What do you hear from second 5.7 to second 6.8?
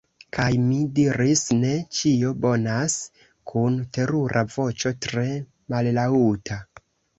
mallaŭta.